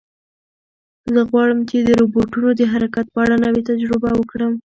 [1.13, 4.53] زه غواړم چې د روبوټونو د حرکت په اړه نوې تجربه وکړم.